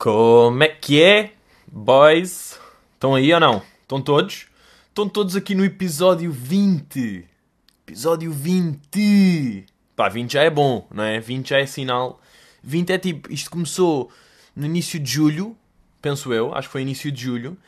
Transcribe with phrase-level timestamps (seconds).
[0.00, 1.34] Como é que é,
[1.70, 2.58] boys?
[2.94, 3.62] Estão aí ou não?
[3.82, 4.46] Estão todos?
[4.88, 7.28] Estão todos aqui no episódio 20.
[7.86, 9.66] Episódio 20.
[9.94, 11.20] Pá, 20 já é bom, não é?
[11.20, 12.18] 20 já é sinal.
[12.62, 14.10] 20 é tipo, isto começou
[14.56, 15.54] no início de julho,
[16.00, 17.58] penso eu, acho que foi início de julho.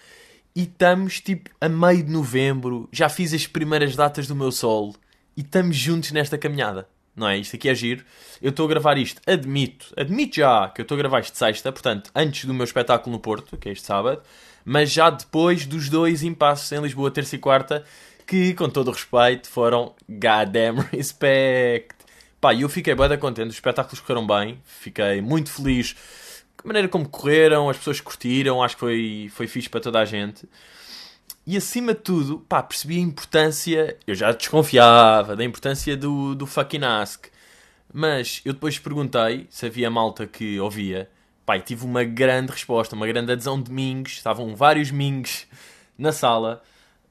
[0.57, 2.89] E estamos tipo a meio de novembro.
[2.91, 4.95] Já fiz as primeiras datas do meu solo.
[5.37, 6.89] E estamos juntos nesta caminhada.
[7.15, 7.39] Não é?
[7.39, 8.05] Isto aqui é giro.
[8.41, 11.71] Eu estou a gravar isto, admito, admito já que eu estou a gravar isto sexta,
[11.71, 14.23] portanto, antes do meu espetáculo no Porto, que é este sábado,
[14.65, 17.85] mas já depois dos dois impasses em Lisboa, terça e quarta,
[18.27, 21.97] que, com todo o respeito, foram goddamn respect.
[22.41, 25.95] Pá, eu fiquei bem contente, os espetáculos correram bem, fiquei muito feliz
[26.65, 30.05] a maneira como correram, as pessoas curtiram, acho que foi, foi fixe para toda a
[30.05, 30.49] gente.
[31.45, 33.99] E acima de tudo, pá, percebi a importância.
[34.07, 37.27] Eu já desconfiava da importância do, do fucking ask.
[37.93, 41.11] Mas eu depois perguntei se havia malta que ouvia.
[41.45, 44.13] Pá, e tive uma grande resposta, uma grande adesão de mingos.
[44.13, 45.47] Estavam vários mingos
[45.99, 46.63] na sala.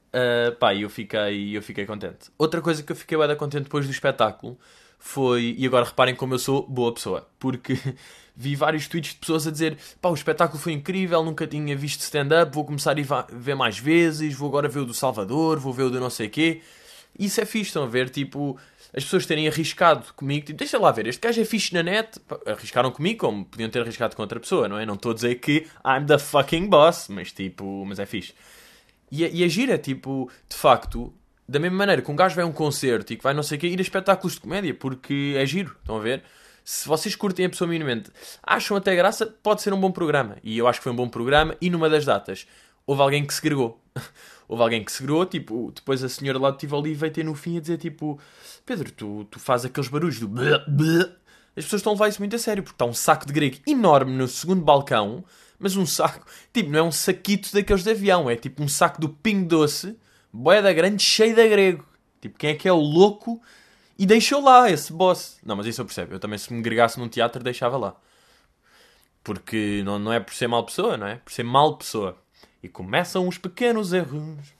[0.08, 2.30] Uh, pá, eu fiquei, eu fiquei contente.
[2.38, 4.58] Outra coisa que eu fiquei bem contente depois do espetáculo
[4.98, 5.54] foi.
[5.58, 7.28] E agora reparem como eu sou boa pessoa.
[7.38, 7.74] Porque
[8.34, 12.00] vi vários tweets de pessoas a dizer: pá, o espetáculo foi incrível, nunca tinha visto
[12.00, 15.72] stand-up, vou começar a ir ver mais vezes, vou agora ver o do Salvador, vou
[15.72, 16.62] ver o do não sei quê.
[17.18, 18.08] Isso é fixe, estão a ver?
[18.08, 18.58] Tipo,
[18.94, 22.18] as pessoas terem arriscado comigo, tipo, deixa lá ver, este gajo é fixe na net.
[22.46, 24.86] Arriscaram comigo como podiam ter arriscado com outra pessoa, não é?
[24.86, 28.34] Não estou a dizer que I'm the fucking boss, mas tipo, mas é fixe.
[29.10, 31.12] E, e a gira, tipo, de facto,
[31.46, 33.58] da mesma maneira que um gajo vai a um concerto e que vai não sei
[33.58, 36.22] o quê, ir a espetáculos de comédia, porque é giro, estão a ver?
[36.64, 38.10] Se vocês curtem a pessoa minimamente,
[38.42, 40.36] acham até graça, pode ser um bom programa.
[40.42, 41.56] E eu acho que foi um bom programa.
[41.60, 42.46] E numa das datas,
[42.86, 43.80] houve alguém que se gregou.
[44.48, 47.34] houve alguém que se gregou, tipo, depois a senhora lá do Tivoli veio ter no
[47.34, 48.18] fim a dizer, tipo,
[48.64, 50.30] Pedro, tu, tu fazes aqueles barulhos do.
[51.54, 53.58] As pessoas estão a levar isso muito a sério, porque está um saco de grego
[53.66, 55.24] enorme no segundo balcão,
[55.58, 59.00] mas um saco, tipo, não é um saquito daqueles de avião, é tipo um saco
[59.00, 59.96] do Pingo Doce,
[60.32, 61.84] boeda grande, cheio de grego.
[62.20, 63.42] Tipo, quem é que é o louco
[64.02, 65.38] e deixou lá esse boss.
[65.44, 66.14] Não, mas isso eu percebo.
[66.14, 67.94] Eu também, se me gregasse num teatro, deixava lá.
[69.22, 71.16] Porque não, não é por ser mal pessoa, não é?
[71.18, 72.20] Por ser mal pessoa.
[72.60, 74.54] E começam os pequenos erros.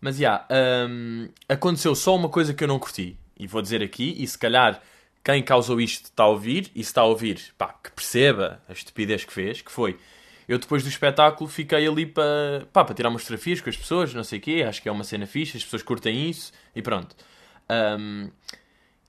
[0.00, 3.18] Mas, já, yeah, um, aconteceu só uma coisa que eu não curti.
[3.38, 4.80] E vou dizer aqui, e se calhar
[5.22, 8.72] quem causou isto está a ouvir, e se está a ouvir, pá, que perceba a
[8.72, 9.98] estupidez que fez, que foi...
[10.48, 14.24] Eu depois do espetáculo fiquei ali para, para tirar umas fotografias com as pessoas, não
[14.24, 17.14] sei o quê, acho que é uma cena fixe, as pessoas curtem isso, e pronto.
[17.70, 18.30] Um,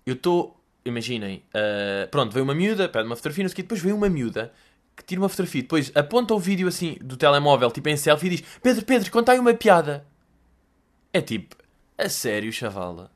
[0.06, 0.56] eu estou.
[0.86, 3.96] Imaginem, uh, pronto, veio uma miúda, pede uma fotografia, não sei o quê, depois veio
[3.96, 4.52] uma miúda
[5.00, 8.30] que tira uma fotografia, depois aponta o vídeo assim do telemóvel, tipo em selfie, e
[8.32, 10.06] diz: Pedro, Pedro, conta aí uma piada.
[11.14, 11.56] É tipo,
[11.98, 13.12] a sério, chavala.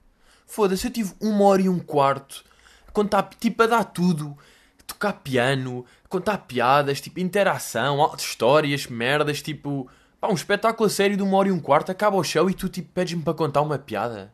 [0.48, 2.44] Foda-se, eu tive uma hora e um quarto
[2.88, 4.38] a contar, tipo, a dar tudo,
[4.88, 9.90] tocar piano, contar piadas, tipo, interação, histórias, merdas, tipo,
[10.20, 12.54] pá, um espetáculo a sério de uma hora e um quarto, acaba o show e
[12.54, 14.33] tu, tipo, pedes-me para contar uma piada.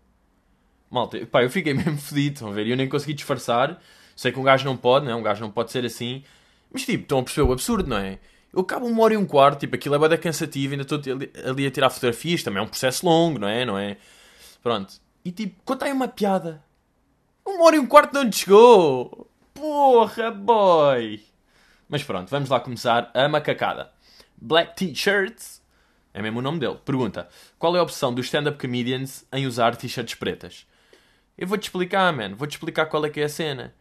[0.90, 2.68] Malta, pá, eu fiquei mesmo fedido, estão a ver?
[2.68, 3.80] Eu nem consegui disfarçar.
[4.16, 5.16] Sei que um gajo não pode, não é?
[5.16, 6.24] Um gajo não pode ser assim.
[6.72, 8.20] Mas tipo, estão a perceber o absurdo, não é?
[8.52, 11.00] Eu acabo uma hora e um quarto, tipo, aquilo é bada cansativo, ainda estou
[11.46, 13.64] ali a tirar fotografias, também é um processo longo, não é?
[13.64, 13.98] Não é?
[14.62, 14.94] Pronto.
[15.24, 16.64] E tipo, conta aí uma piada.
[17.46, 19.30] Uma hora e um quarto não te chegou!
[19.54, 21.24] Porra, boy!
[21.88, 23.92] Mas pronto, vamos lá começar a macacada.
[24.38, 25.62] Black T-shirts,
[26.14, 27.28] é mesmo o nome dele, pergunta:
[27.58, 30.66] Qual é a opção dos stand-up comedians em usar t-shirts pretas?
[31.40, 32.36] Eu vou-te explicar, man.
[32.36, 33.74] Vou-te explicar qual é que é a cena.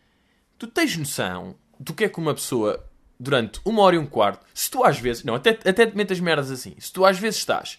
[0.57, 2.89] Tu tens noção do que é que uma pessoa,
[3.19, 6.21] durante uma hora e um quarto, se tu às vezes, não, até, até te metas
[6.21, 7.79] merdas assim, se tu às vezes estás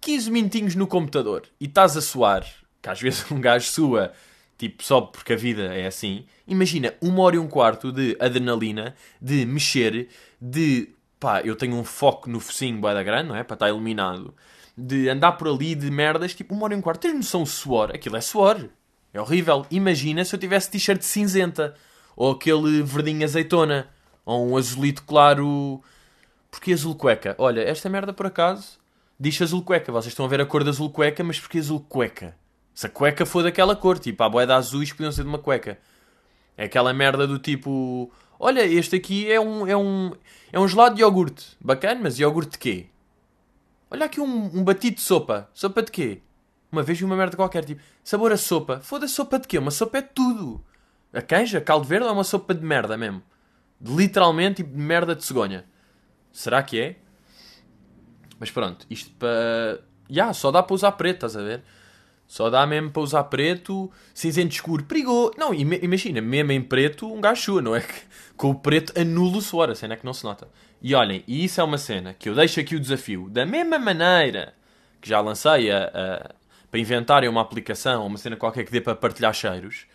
[0.00, 2.44] 15 minutinhos no computador e estás a suar,
[2.82, 4.12] que às vezes um gajo sua,
[4.58, 8.96] tipo, só porque a vida é assim, imagina uma hora e um quarto de adrenalina,
[9.22, 10.08] de mexer,
[10.40, 10.88] de,
[11.20, 13.44] pá, eu tenho um foco no focinho bué da grande, não é?
[13.44, 14.34] Para estar iluminado.
[14.76, 17.02] De andar por ali de merdas, tipo, uma hora e um quarto.
[17.02, 17.92] Tens noção de suor?
[17.94, 18.68] Aquilo é suor.
[19.14, 19.64] É horrível.
[19.70, 21.74] Imagina se eu tivesse t-shirt cinzenta.
[22.14, 23.88] Ou aquele verdinho azeitona.
[24.26, 25.80] Ou um azulito claro.
[26.50, 27.34] Porquê azul cueca?
[27.38, 28.78] Olha, esta merda por acaso
[29.18, 29.92] diz azul cueca.
[29.92, 32.36] Vocês estão a ver a cor da azul cueca, mas porquê azul cueca?
[32.74, 35.78] Se a cueca for daquela cor, tipo, a boeda azuis podiam ser de uma cueca.
[36.56, 38.10] É aquela merda do tipo.
[38.38, 40.12] Olha, este aqui é um, é um,
[40.52, 41.56] é um gelado de iogurte.
[41.60, 42.86] Bacana, mas iogurte de quê?
[43.90, 45.48] Olha aqui um, um batido de sopa.
[45.54, 46.20] Sopa de quê?
[46.74, 48.80] Uma vez vi uma merda qualquer, tipo, sabor a sopa.
[48.80, 49.58] Foda-se sopa de quê?
[49.58, 50.60] Uma sopa é tudo.
[51.12, 53.22] A canja, caldo verde, é uma sopa de merda mesmo.
[53.80, 55.64] Literalmente, tipo, de merda de cegonha.
[56.32, 56.96] Será que é?
[58.40, 59.78] Mas pronto, isto para...
[60.10, 61.62] Já, yeah, só dá para usar preto, estás a ver?
[62.26, 65.34] Só dá mesmo para usar preto, cinzento escuro, perigoso.
[65.38, 67.82] Não, imagina, mesmo em preto, um gajo sua, não é?
[67.82, 67.94] Que
[68.36, 70.48] com o preto anula o suor, a cena é que não se nota.
[70.82, 73.78] E olhem, e isso é uma cena que eu deixo aqui o desafio, da mesma
[73.78, 74.54] maneira
[75.00, 76.34] que já lancei a
[76.74, 79.86] para inventarem uma aplicação, uma cena qualquer que dê para partilhar cheiros,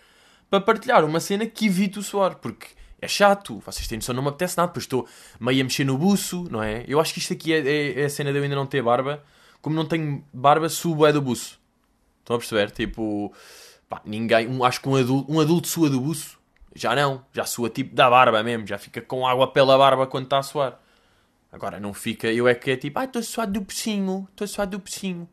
[0.50, 2.68] para partilhar uma cena que evite o suor, porque
[3.02, 5.06] é chato, vocês têm noção, não me apetece nada, depois estou
[5.42, 6.86] meio a mexer no buço, não é?
[6.88, 8.82] Eu acho que isto aqui é, é, é a cena de eu ainda não ter
[8.82, 9.22] barba,
[9.62, 11.60] como não tenho barba, subo é do buço.
[12.22, 12.72] Estão a perceber?
[12.72, 13.34] Tipo,
[13.90, 16.40] pá, ninguém, um, acho que um adulto, um adulto sua do buço,
[16.74, 20.24] já não, já sua tipo da barba mesmo, já fica com água pela barba quando
[20.28, 20.80] está a suar.
[21.52, 24.78] Agora não fica, eu é que é tipo, ah, estou suado do pecinho, estou suado
[24.78, 25.28] do pecinho.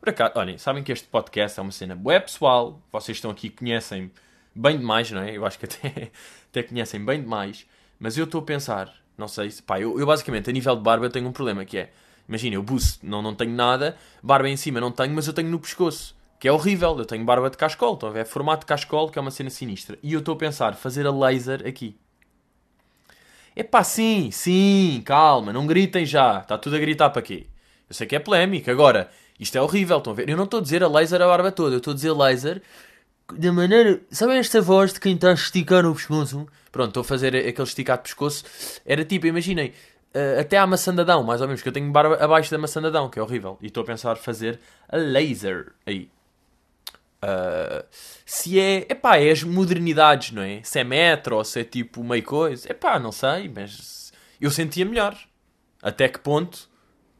[0.00, 3.50] Por acaso, olhem, sabem que este podcast é uma cena bué pessoal, vocês estão aqui
[3.50, 4.12] conhecem
[4.54, 5.36] bem demais, não é?
[5.36, 6.12] Eu acho que até,
[6.48, 7.66] até conhecem bem demais,
[7.98, 10.82] mas eu estou a pensar, não sei se, pá, eu, eu basicamente a nível de
[10.82, 11.90] barba tenho um problema que é,
[12.28, 15.50] imagina, eu buço, não, não tenho nada, barba em cima não tenho, mas eu tenho
[15.50, 18.20] no pescoço, que é horrível, eu tenho barba de cascol, ver?
[18.20, 21.08] É formato de cascol, que é uma cena sinistra, e eu estou a pensar, fazer
[21.08, 21.98] a laser aqui.
[23.56, 27.48] É pá, sim, sim, calma, não gritem já, está tudo a gritar para quê?
[27.88, 30.28] Eu sei que é polémico, agora isto é horrível, estão a ver?
[30.28, 32.62] Eu não estou a dizer a laser a barba toda, eu estou a dizer laser
[33.32, 34.00] da maneira.
[34.10, 36.46] Sabem esta voz de quem está a esticar o pescoço?
[36.72, 38.44] Pronto, estou a fazer aquele esticado de pescoço.
[38.84, 39.72] Era tipo, imaginem,
[40.14, 42.58] uh, até à maçã de Adão, mais ou menos, que eu tenho barba abaixo da
[42.58, 43.58] maçã de Adão, que é horrível.
[43.60, 44.58] E estou a pensar fazer
[44.88, 46.10] a laser aí.
[47.22, 47.84] Uh,
[48.24, 48.86] se é.
[48.88, 50.62] Epá, é as modernidades, não é?
[50.62, 52.70] Se é metro ou se é tipo meio coisa.
[52.70, 55.16] Epá, não sei, mas eu sentia melhor.
[55.82, 56.67] Até que ponto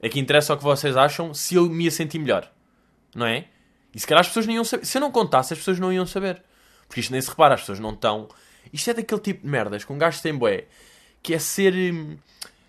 [0.01, 2.51] é que interessa o que vocês acham se eu me ia sentir melhor.
[3.15, 3.47] Não é?
[3.95, 4.87] E se calhar as pessoas não iam saber.
[4.87, 6.43] Se eu não contasse, as pessoas não iam saber.
[6.87, 8.29] Porque isto nem se repara, as pessoas não estão.
[8.73, 10.67] Isto é daquele tipo de merdas que um gajo tem bué.
[11.23, 11.75] Que é ser.
[11.75, 12.17] Hum,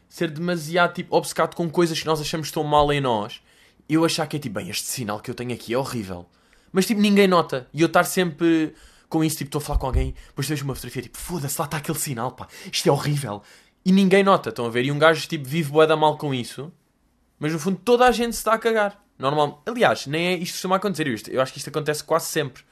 [0.10, 3.42] ser demasiado tipo, obcecado com coisas que nós achamos estão mal em nós.
[3.88, 6.26] Eu achar que é tipo, bem, este sinal que eu tenho aqui é horrível.
[6.72, 7.68] Mas tipo, ninguém nota.
[7.72, 8.74] E eu estar sempre
[9.08, 11.66] com isso, tipo, estou a falar com alguém, depois vejo uma fotografia, tipo, foda-se, lá
[11.66, 13.42] está aquele sinal, pá, isto é horrível.
[13.84, 14.86] E ninguém nota, estão a ver?
[14.86, 16.72] E um gajo, tipo, vive bué da mal com isso.
[17.40, 19.02] Mas no fundo toda a gente se está a cagar.
[19.18, 19.64] Normal.
[19.66, 21.08] Aliás, nem é isto costuma acontecer.
[21.08, 22.64] Isto, eu acho que isto acontece quase sempre.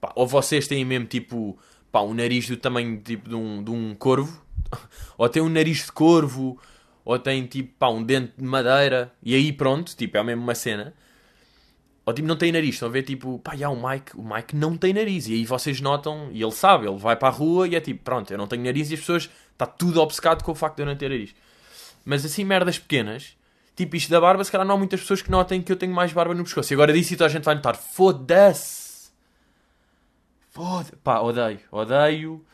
[0.00, 1.58] Pá, ou vocês têm mesmo tipo
[1.90, 4.44] pá, um nariz do tamanho tipo, de, um, de um corvo,
[5.16, 6.58] ou têm um nariz de corvo,
[7.04, 10.54] ou têm tipo pá, um dente de madeira, e aí pronto, tipo, é mesmo uma
[10.54, 10.92] cena.
[12.04, 14.54] Ou tipo, não tem nariz, estão a ver tipo, pá, já, o Mike, o Mike
[14.54, 17.66] não tem nariz, e aí vocês notam, e ele sabe, ele vai para a rua
[17.66, 20.52] e é tipo, pronto, eu não tenho nariz, e as pessoas, está tudo obcecado com
[20.52, 21.34] o facto de eu não ter nariz.
[22.04, 23.36] Mas assim, merdas pequenas,
[23.76, 25.94] Tipo, isto da barba, se calhar não há muitas pessoas que notem que eu tenho
[25.94, 26.72] mais barba no pescoço.
[26.72, 27.76] E agora disse e toda a gente vai notar.
[27.76, 29.10] Foda-se!
[30.50, 31.60] Foda Pá, odeio.
[31.70, 32.44] Odeio.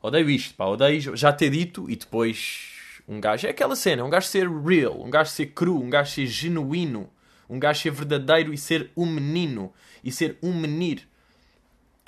[0.00, 0.64] Odeio isto, pá.
[0.64, 3.46] Odeio já ter dito e depois um gajo.
[3.46, 4.02] É aquela cena.
[4.02, 5.02] Um gajo ser real.
[5.02, 5.78] Um gajo ser cru.
[5.78, 7.10] Um gajo ser genuíno.
[7.46, 9.70] Um gajo ser verdadeiro e ser um menino.
[10.02, 11.06] E ser um menir.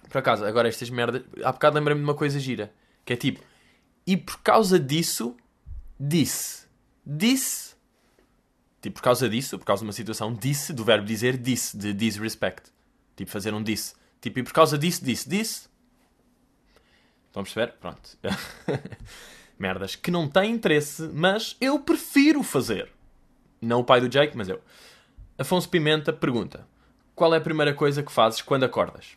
[0.08, 1.22] Por acaso, agora estas merdas.
[1.44, 2.72] Há bocado lembrei-me de uma coisa gira.
[3.04, 3.42] Que é tipo.
[4.06, 5.36] E por causa disso,
[6.00, 6.66] disse.
[7.04, 7.71] Disse
[8.82, 11.94] Tipo, por causa disso, por causa de uma situação, disse, do verbo dizer, disse, de
[11.94, 12.68] disrespect.
[13.14, 13.94] Tipo, fazer um disse.
[14.20, 15.68] Tipo, e por causa disso, disse, disse.
[17.28, 17.74] Estão a perceber?
[17.80, 18.18] Pronto.
[19.56, 22.90] Merdas que não têm interesse, mas eu prefiro fazer.
[23.60, 24.60] Não o pai do Jake, mas eu.
[25.38, 26.66] Afonso Pimenta pergunta:
[27.14, 29.16] Qual é a primeira coisa que fazes quando acordas?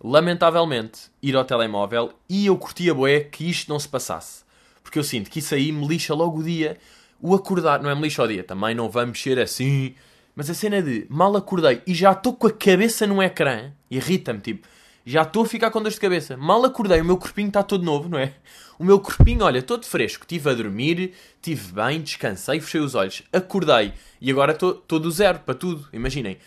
[0.00, 4.44] Lamentavelmente, ir ao telemóvel e eu curtia boé que isto não se passasse.
[4.82, 6.78] Porque eu sinto que isso aí me lixa logo o dia
[7.22, 9.94] o acordar, não é me lixo ao dia, também não vamos ser assim.
[10.34, 14.40] Mas a cena de mal acordei e já estou com a cabeça no ecrã, irrita-me,
[14.40, 14.66] tipo,
[15.04, 16.36] já estou a ficar com dor de cabeça.
[16.36, 18.34] Mal acordei, o meu corpinho está todo novo, não é?
[18.78, 20.22] O meu corpinho, olha, todo fresco.
[20.22, 25.40] Estive a dormir, estive bem, descansei, fechei os olhos, acordei e agora estou do zero
[25.40, 25.88] para tudo.
[25.92, 26.38] Imaginem,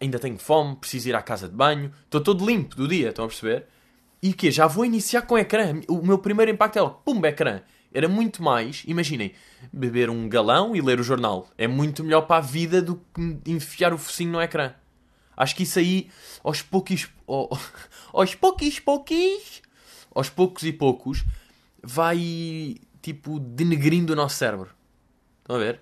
[0.00, 3.24] ainda tenho fome, preciso ir à casa de banho, estou todo limpo do dia, estão
[3.24, 3.66] a perceber?
[4.22, 4.50] E o quê?
[4.50, 5.80] Já vou iniciar com o ecrã.
[5.88, 7.60] O meu primeiro impacto é logo, pum, ecrã.
[7.94, 9.32] Era muito mais, imaginem,
[9.72, 11.48] beber um galão e ler o jornal.
[11.56, 14.74] É muito melhor para a vida do que enfiar o focinho no ecrã.
[15.36, 16.10] Acho que isso aí,
[16.42, 17.08] aos poucos,
[18.12, 19.62] aos poucos, pouquinhos,
[20.12, 21.24] aos poucos e poucos,
[21.80, 24.70] vai, tipo, denegrindo o nosso cérebro.
[25.42, 25.80] Estão a ver?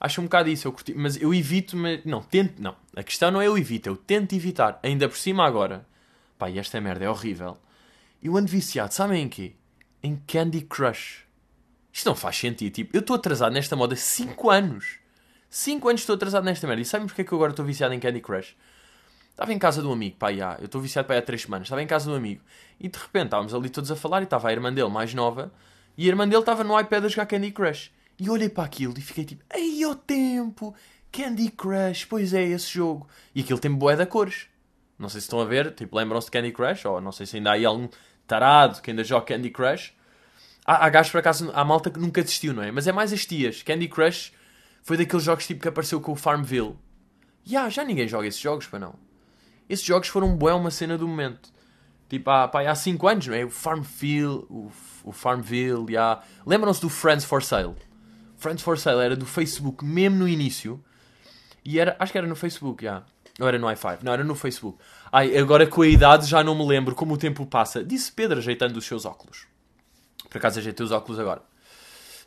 [0.00, 2.76] Acho um bocado isso, eu curti, mas eu evito, mas, não, tento, não.
[2.94, 4.78] A questão não é eu evito, eu tento evitar.
[4.80, 5.84] Ainda por cima agora,
[6.38, 7.58] pá, esta merda é horrível.
[8.22, 9.54] Eu ando viciado, sabem em quê?
[10.00, 11.27] Em Candy Crush.
[11.98, 12.72] Isto não faz sentido.
[12.72, 15.00] Tipo, eu estou atrasado nesta moda 5 anos.
[15.50, 16.80] 5 anos estou atrasado nesta merda.
[16.80, 18.54] E sabem porque é que eu agora estou viciado em Candy Crush?
[19.30, 20.54] Estava em casa de um amigo, pá, já.
[20.60, 21.66] Eu estou viciado, pá, há 3 semanas.
[21.66, 22.40] Estava em casa de um amigo.
[22.78, 25.52] E de repente estávamos ali todos a falar e estava a irmã dele mais nova.
[25.96, 27.90] E a irmã dele estava no iPad a jogar Candy Crush.
[28.16, 30.76] E eu olhei para aquilo e fiquei tipo, ei, o tempo
[31.10, 33.08] Candy Crush, pois é, esse jogo.
[33.34, 34.46] E aquilo tem bué de cores.
[34.96, 37.38] Não sei se estão a ver, tipo, lembram-se de Candy Crush, ou não sei se
[37.38, 37.88] ainda há aí algum
[38.24, 39.97] tarado que ainda joga Candy Crush.
[40.68, 42.70] Há, há gajos, por acaso, há malta que nunca desistiu, não é?
[42.70, 43.62] Mas é mais as tias.
[43.62, 44.34] Candy Crush
[44.82, 46.76] foi daqueles jogos tipo que apareceu com o Farmville.
[47.48, 48.94] Yeah, já ninguém joga esses jogos, para não.
[49.66, 51.50] Esses jogos foram bué uma cena do momento.
[52.06, 53.46] Tipo, há, pá, há 5 anos, não é?
[53.46, 54.70] O Farmville, o,
[55.04, 56.22] o Farmville, yeah.
[56.44, 57.74] Lembram-se do Friends for Sale?
[58.36, 60.84] Friends for Sale era do Facebook mesmo no início.
[61.64, 63.04] E era, acho que era no Facebook, já.
[63.38, 64.78] Não era no i5, não, era no Facebook.
[65.10, 67.82] Ai, agora com a idade já não me lembro como o tempo passa.
[67.82, 69.46] Disse Pedro ajeitando os seus óculos.
[70.28, 71.42] Por acaso ajeitei os óculos agora.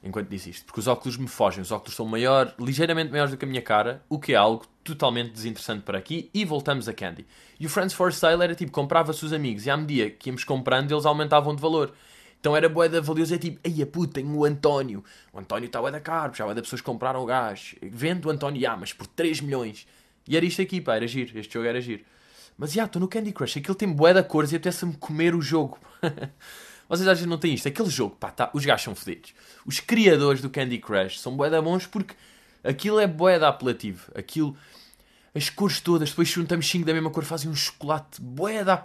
[0.03, 0.65] Enquanto disse isto.
[0.65, 1.62] Porque os óculos me fogem.
[1.62, 4.03] Os óculos são maior, ligeiramente maiores do que a minha cara.
[4.10, 6.29] O que é algo totalmente desinteressante para aqui.
[6.34, 7.25] E voltamos a Candy.
[7.60, 9.65] E o Friends for Sale era tipo, comprava-se os amigos.
[9.65, 11.93] E à medida que íamos comprando, eles aumentavam de valor.
[12.39, 13.36] Então era boeda valiosa.
[13.36, 15.03] É tipo, ai a puta, tenho o António.
[15.31, 16.34] O António está da caro.
[16.34, 17.75] Já da pessoas compraram o gás.
[17.81, 19.88] Vendo o António, ah, mas por 3 milhões.
[20.27, 21.38] E era isto aqui, pá, era giro.
[21.38, 22.03] Este jogo era giro.
[22.58, 23.58] Mas já, estou no Candy Crush.
[23.58, 25.77] Aquilo tem de cores e apetece-me comer o jogo.
[26.91, 27.69] Vocês às vezes não têm isto.
[27.69, 29.33] Aquele jogo, pá, tá, os gajos são fedidos.
[29.65, 32.13] Os criadores do Candy Crush são bué da bons porque
[32.62, 34.12] aquilo é bué da apelativo.
[34.13, 34.57] Aquilo,
[35.33, 38.83] as cores todas, depois juntamos 5 da mesma cor, fazem um chocolate bué da.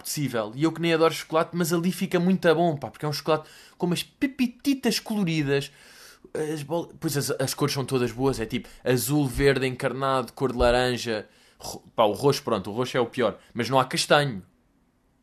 [0.55, 3.11] E eu que nem adoro chocolate, mas ali fica muito bom, pá, porque é um
[3.11, 5.69] chocolate com umas pepititas coloridas.
[6.33, 6.89] As bol...
[7.01, 11.27] Pois as, as cores são todas boas, é tipo azul, verde, encarnado, cor de laranja.
[11.93, 13.37] Pá, o roxo, pronto, o roxo é o pior.
[13.53, 14.41] Mas não há castanho.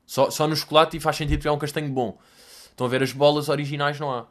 [0.04, 2.18] Só, só no chocolate e faz sentido que é um castanho bom.
[2.74, 4.26] Estão a ver as bolas originais, não há.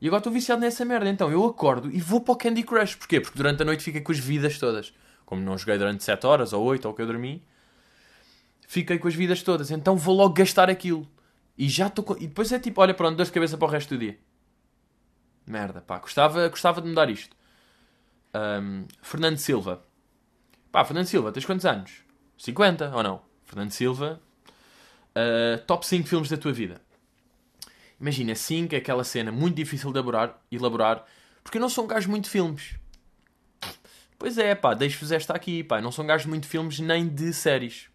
[0.00, 1.08] E agora estou viciado nessa merda.
[1.08, 2.96] Então eu acordo e vou para o Candy Crush.
[2.96, 3.20] Porquê?
[3.20, 4.94] Porque durante a noite fiquei com as vidas todas.
[5.26, 7.42] Como não joguei durante 7 horas ou 8 ou que eu dormi,
[8.66, 9.70] fiquei com as vidas todas.
[9.70, 11.06] Então vou logo gastar aquilo.
[11.58, 12.02] E já estou.
[12.02, 12.14] Com...
[12.14, 14.18] E depois é tipo, olha, pronto, dor de cabeça para o resto do dia.
[15.46, 15.98] Merda, pá.
[15.98, 17.36] Gostava, gostava de mudar isto.
[18.34, 19.84] Um, Fernando Silva.
[20.72, 21.92] Pá, Fernando Silva, tens quantos anos?
[22.38, 23.20] 50 ou não?
[23.44, 24.20] Fernando Silva.
[25.10, 26.80] Uh, top 5 filmes da tua vida.
[28.04, 31.06] Imagina, 5 é aquela cena muito difícil de elaborar, elaborar
[31.42, 32.74] porque eu não sou um gajo muito de filmes.
[34.18, 35.80] Pois é, pá, deixo-vos esta aqui, pá.
[35.80, 37.88] não sou um gajo muito de filmes nem de séries.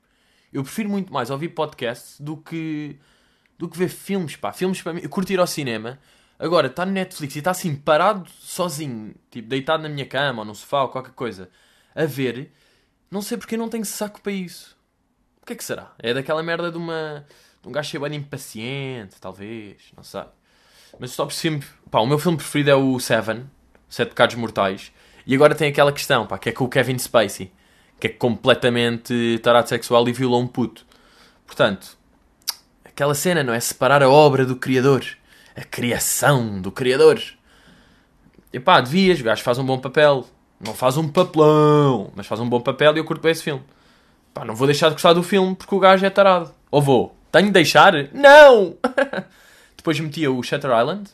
[0.51, 2.97] Eu prefiro muito mais ouvir podcasts do que,
[3.55, 4.51] do que ver filmes, pá.
[4.51, 5.99] Filmes para mim, eu curto ir ao cinema.
[6.39, 10.45] Agora, está no Netflix e está assim, parado, sozinho, tipo, deitado na minha cama ou
[10.45, 11.51] no sofá ou qualquer coisa,
[11.93, 12.51] a ver,
[13.11, 14.75] não sei porque eu não tenho saco para isso.
[15.39, 15.93] O que é que será?
[15.99, 17.27] É daquela merda de uma
[17.65, 20.23] um gajo cheio de impaciente, talvez, não sei.
[20.97, 21.67] Mas top sempre.
[21.91, 23.45] Pá, o meu filme preferido é o Seven,
[23.87, 24.91] Sete Pecados Mortais.
[25.25, 27.51] E agora tem aquela questão, pá, que é com o Kevin Spacey,
[27.99, 30.85] que é completamente tarado sexual e violou um puto.
[31.45, 31.97] Portanto,
[32.83, 33.59] aquela cena, não é?
[33.59, 35.05] Separar a obra do criador,
[35.55, 37.21] a criação do criador.
[38.51, 40.25] E pá, devias, o gajo faz um bom papel.
[40.59, 43.63] Não faz um papelão, mas faz um bom papel e eu curto bem esse filme.
[44.33, 46.53] Pá, não vou deixar de gostar do filme porque o gajo é tarado.
[46.69, 47.18] Ou vou?
[47.31, 47.93] Tenho de deixar?
[48.13, 48.77] Não!
[49.77, 51.09] Depois metia o Shutter Island.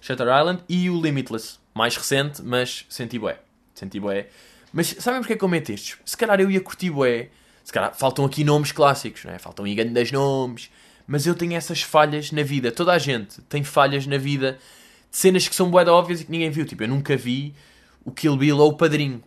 [0.00, 1.58] Shutter Island e o Limitless.
[1.72, 3.38] Mais recente, mas senti bué.
[3.74, 4.26] Senti bué.
[4.72, 5.98] Mas sabem porque é que eu meto estes?
[6.04, 7.28] Se calhar eu ia curtir bué.
[7.62, 9.38] Se calhar faltam aqui nomes clássicos, não é?
[9.38, 10.70] Faltam aí grandes nomes.
[11.06, 12.72] Mas eu tenho essas falhas na vida.
[12.72, 14.58] Toda a gente tem falhas na vida
[15.10, 16.66] de cenas que são bué óbvias e que ninguém viu.
[16.66, 17.54] Tipo, eu nunca vi
[18.04, 19.22] o Kill Bill ou o Padrinho.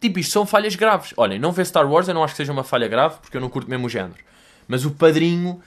[0.00, 1.12] Tipo, isto são falhas graves.
[1.16, 3.40] Olhem, não ver Star Wars eu não acho que seja uma falha grave, porque eu
[3.40, 4.22] não curto mesmo o género.
[4.66, 5.60] Mas o Padrinho,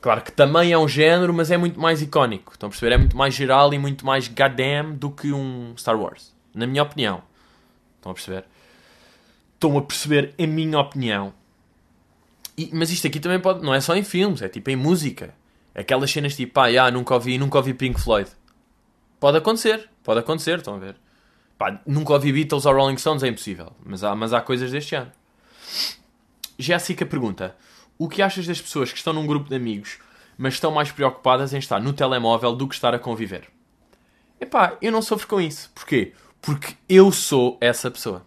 [0.00, 2.52] claro que também é um género, mas é muito mais icónico.
[2.52, 2.94] Estão a perceber?
[2.94, 6.34] É muito mais geral e muito mais goddamn do que um Star Wars.
[6.54, 7.22] Na minha opinião.
[7.96, 8.44] Estão a perceber?
[9.54, 11.32] Estão a perceber a minha opinião.
[12.56, 15.34] E, mas isto aqui também pode, não é só em filmes, é tipo em música.
[15.74, 18.28] Aquelas cenas tipo, ah, nunca ouvi, nunca ouvi Pink Floyd.
[19.20, 20.96] Pode acontecer, pode acontecer, estão a ver?
[21.56, 23.72] Pá, nunca ouvi Beatles ou Rolling Stones, é impossível.
[23.84, 25.10] Mas há, mas há coisas deste ano.
[26.58, 27.56] Jéssica pergunta:
[27.98, 29.98] o que achas das pessoas que estão num grupo de amigos,
[30.36, 33.48] mas estão mais preocupadas em estar no telemóvel do que estar a conviver?
[34.40, 35.70] Epá, eu não sofro com isso.
[35.74, 36.12] Porquê?
[36.40, 38.24] Porque eu sou essa pessoa.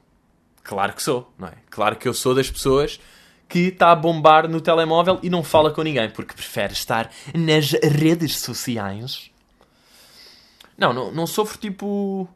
[0.62, 1.54] Claro que sou, não é?
[1.70, 3.00] Claro que eu sou das pessoas
[3.48, 7.72] que está a bombar no telemóvel e não fala com ninguém, porque prefere estar nas
[7.72, 9.32] redes sociais.
[10.78, 12.28] Não, não, não sofro tipo.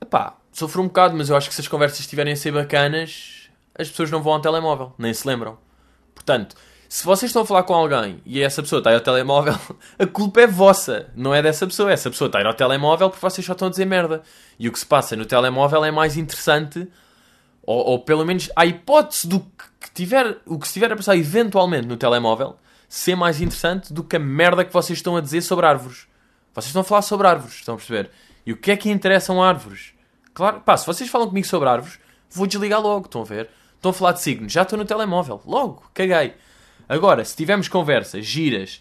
[0.00, 3.50] Epá, sofro um bocado, mas eu acho que se as conversas estiverem a ser bacanas,
[3.78, 5.58] as pessoas não vão ao telemóvel, nem se lembram.
[6.20, 6.54] Portanto,
[6.86, 9.54] se vocês estão a falar com alguém e essa pessoa está aí ao telemóvel,
[9.98, 11.90] a culpa é vossa, não é dessa pessoa.
[11.90, 14.22] Essa pessoa está aí ao telemóvel porque vocês só estão a dizer merda.
[14.58, 16.86] E o que se passa no telemóvel é mais interessante,
[17.62, 21.86] ou, ou pelo menos a hipótese do que tiver, o que estiver a passar eventualmente
[21.86, 22.56] no telemóvel,
[22.88, 26.06] ser mais interessante do que a merda que vocês estão a dizer sobre árvores.
[26.52, 28.10] Vocês estão a falar sobre árvores, estão a perceber?
[28.44, 29.94] E o que é que interessam árvores?
[30.34, 31.98] Claro, pá, se vocês falam comigo sobre árvores,
[32.28, 33.48] vou desligar logo, estão a ver?
[33.80, 36.34] Estão a falar de signos, já estou no telemóvel, logo, caguei.
[36.86, 38.78] Agora, se tivermos conversas, giras,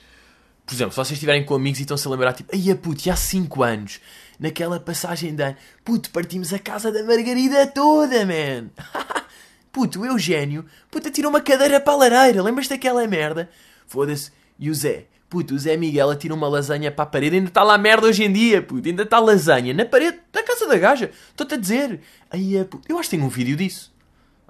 [0.66, 3.16] por exemplo, se vocês estiverem com amigos e estão-se a lembrar, tipo, ai puto, há
[3.16, 4.02] 5 anos,
[4.38, 8.68] naquela passagem de ano, puto, partimos a casa da Margarida toda, man.
[9.72, 13.50] puto, o Eugénio, puto, tirou uma cadeira para a lareira, lembras-te daquela merda?
[13.88, 14.34] Foda-se.
[14.60, 17.64] E o Zé, puto, o Zé Miguel atira uma lasanha para a parede, ainda está
[17.64, 21.10] lá merda hoje em dia, puto, ainda está lasanha na parede da casa da gaja.
[21.30, 22.02] Estou-te a dizer.
[22.30, 23.98] Aí, puto, eu acho que tenho um vídeo disso.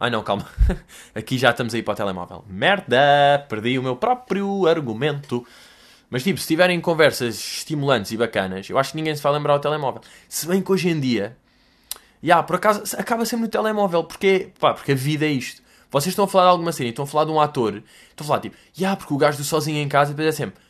[0.02, 0.48] Ai não, calma.
[1.14, 2.46] Aqui já estamos aí para o telemóvel.
[2.48, 3.46] Merda!
[3.50, 5.46] Perdi o meu próprio argumento.
[6.10, 9.58] Mas tipo, se tiverem conversas estimulantes e bacanas, eu acho que ninguém se vai lembrar
[9.58, 10.02] do telemóvel.
[10.30, 11.38] Se bem que hoje em dia,
[12.24, 15.62] já, yeah, por acaso, acaba sempre no telemóvel, porque, pá, porque a vida é isto.
[15.92, 18.28] Vocês estão a falar de alguma cena, estão a falar de um ator, estão a
[18.28, 20.62] falar tipo, já, yeah, porque o gajo do sozinho em casa, e depois é sempre,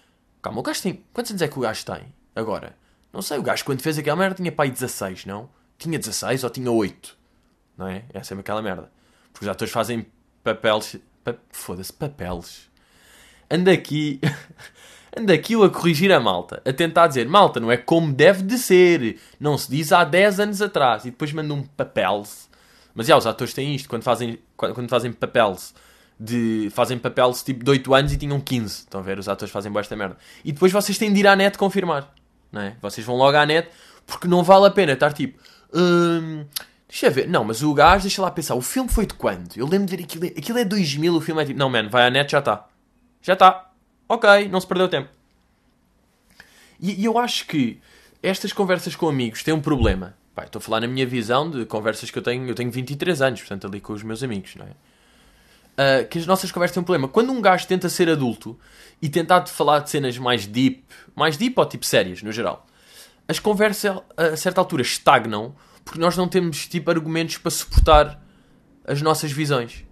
[0.42, 2.14] calma, o gajo tem, quantos anos é que o gajo tem?
[2.36, 2.76] Agora,
[3.14, 5.50] não sei, o gajo quando fez aquela merda tinha pai 16, não?
[5.78, 7.18] Tinha 16 ou tinha 8?
[7.78, 8.04] Não é?
[8.14, 8.92] É sempre aquela merda.
[9.32, 10.06] Porque os atores fazem
[10.44, 10.98] papéis.
[11.24, 12.70] Pa, Foda-se, papéis.
[13.50, 14.20] Anda aqui.
[15.16, 16.62] anda aqui a corrigir a malta.
[16.66, 19.20] A tentar dizer, malta, não é como deve de ser.
[19.40, 21.06] Não se diz há 10 anos atrás.
[21.06, 22.50] E depois manda um papéis.
[22.94, 23.90] Mas já, os atores têm isto.
[23.90, 25.74] Quando fazem, quando fazem papéis.
[26.22, 28.74] De, fazem papéis tipo de 8 anos e tinham 15.
[28.74, 29.18] Estão a ver?
[29.18, 30.18] Os atores fazem boa esta merda.
[30.44, 32.14] E depois vocês têm de ir à net confirmar.
[32.52, 32.76] Não é?
[32.82, 33.70] Vocês vão logo à net
[34.06, 35.40] porque não vale a pena estar tipo.
[35.74, 36.46] Hum,
[36.90, 37.28] Deixa ver.
[37.28, 38.56] Não, mas o gajo, deixa lá pensar.
[38.56, 39.56] O filme foi de quando?
[39.56, 40.26] Eu lembro de ver aquilo.
[40.26, 41.60] Aquilo é 2000, o filme é tipo.
[41.60, 42.68] Não, man, vai à net, já está.
[43.22, 43.70] Já está.
[44.08, 45.08] Ok, não se perdeu tempo.
[46.80, 47.80] E, e, eu acho que
[48.24, 50.16] estas conversas com amigos têm um problema.
[50.34, 52.48] Pai, estou a falar na minha visão de conversas que eu tenho.
[52.48, 54.70] Eu tenho 23 anos, portanto, ali com os meus amigos, não é?
[54.72, 57.08] Uh, que as nossas conversas têm um problema.
[57.08, 58.60] Quando um gajo tenta ser adulto
[59.00, 60.84] e tentar falar de cenas mais deep,
[61.16, 62.66] mais deep ou tipo sérias, no geral,
[63.28, 65.56] as conversas a certa altura estagnam
[65.90, 68.24] porque nós não temos tipo argumentos para suportar
[68.86, 69.84] as nossas visões.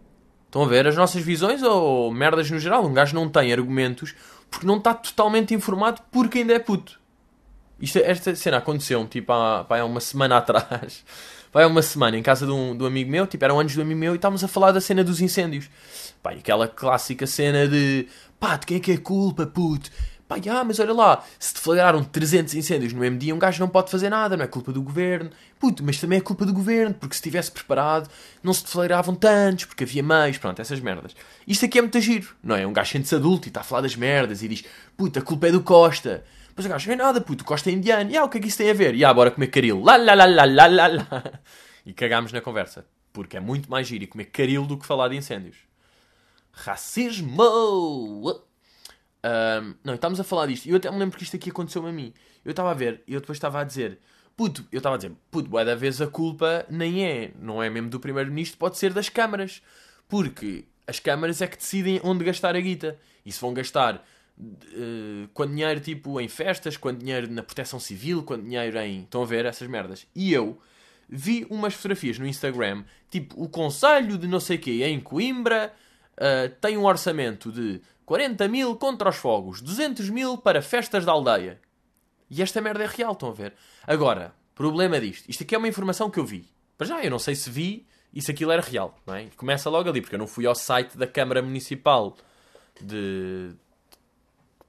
[0.45, 0.85] Estão a ver?
[0.85, 2.85] As nossas visões ou merdas no geral.
[2.85, 4.13] Um gajo não tem argumentos
[4.47, 7.01] porque não está totalmente informado porque ainda é puto.
[7.81, 11.03] Isto, esta cena aconteceu tipo há, há uma semana atrás.
[11.51, 13.73] Vai há uma semana em casa de um, de um amigo meu, tipo, eram anos
[13.73, 15.67] do amigo meu, e estávamos a falar da cena dos incêndios.
[16.21, 18.07] Pá, aquela clássica cena de
[18.39, 19.89] pá, de quem é que é culpa, puto?
[20.27, 23.69] Pá, ah, mas olha lá, se deflagraram 300 incêndios no mesmo dia, um gajo não
[23.69, 25.29] pode fazer nada, não é culpa do governo.
[25.57, 28.09] Puto, mas também é culpa do governo, porque se tivesse preparado,
[28.43, 31.15] não se deflagravam tantos, porque havia meios, pronto, essas merdas.
[31.47, 32.67] Isto aqui é muito giro, não é?
[32.67, 34.65] Um gajo sente-se adulto e está a falar das merdas e diz,
[34.97, 36.25] puto, a culpa é do Costa.
[36.57, 38.11] Mas o gajo, não é nada, puto, o Costa é indiano.
[38.11, 38.95] E ah, o que é que isso tem a ver?
[38.95, 39.81] E ah, bora comer caril.
[39.81, 41.23] Lá, lá, lá, lá, lá, lá, lá.
[41.85, 45.15] E cagámos na conversa, porque é muito mais giro comer caril do que falar de
[45.15, 45.55] incêndios.
[46.51, 48.41] Racismo!
[49.27, 50.67] Um, não, estávamos a falar disto.
[50.69, 52.13] Eu até me lembro que isto aqui aconteceu-me a mim.
[52.45, 53.99] Eu estava a ver, e eu depois estava a dizer,
[54.37, 57.69] puto, eu estava a dizer, puto, boa da vez a culpa nem é, não é
[57.69, 59.61] mesmo do primeiro-ministro, pode ser das câmaras.
[60.07, 62.97] Porque as câmaras é que decidem onde gastar a guita.
[63.25, 64.05] E se vão gastar
[64.39, 69.01] uh, quando dinheiro tipo em festas, quando dinheiro na proteção civil, quando dinheiro em.
[69.01, 70.07] Estão a ver essas merdas.
[70.15, 70.57] E eu
[71.09, 75.73] vi umas fotografias no Instagram, tipo o Conselho de não sei quê em Coimbra
[76.17, 81.11] uh, tem um orçamento de 40 mil contra os fogos, 200 mil para festas da
[81.11, 81.59] aldeia.
[82.29, 83.53] E esta merda é real, estão a ver?
[83.85, 85.29] Agora, problema disto.
[85.29, 86.47] Isto aqui é uma informação que eu vi.
[86.77, 89.27] Para já, eu não sei se vi e se aquilo era real, não é?
[89.35, 92.15] Começa logo ali, porque eu não fui ao site da Câmara Municipal
[92.81, 93.49] de...